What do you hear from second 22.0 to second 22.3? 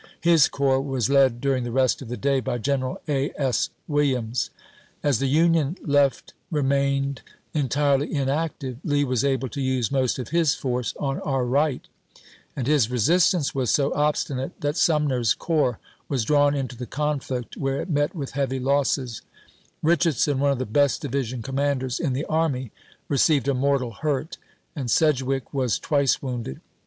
the